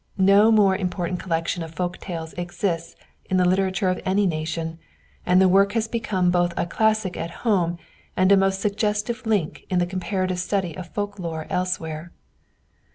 No 0.17 0.51
more 0.51 0.75
important 0.75 1.19
collection 1.19 1.61
of 1.61 1.75
folk 1.75 1.99
tales 1.99 2.33
exists 2.33 2.95
in 3.29 3.37
the 3.37 3.45
literature 3.47 3.87
of 3.87 4.01
any 4.03 4.25
nation, 4.25 4.79
and 5.27 5.39
the 5.39 5.47
work 5.47 5.73
has 5.73 5.87
become 5.87 6.31
both 6.31 6.55
a 6.57 6.65
classic 6.65 7.15
at 7.15 7.29
home 7.45 7.77
and 8.17 8.31
a 8.31 8.35
most 8.35 8.59
suggestive 8.61 9.27
link 9.27 9.67
in 9.69 9.77
the 9.77 9.85
comparative 9.85 10.39
study 10.39 10.75
of 10.75 10.87
folk 10.89 11.19
lore 11.19 11.45
elsewhere. 11.51 12.11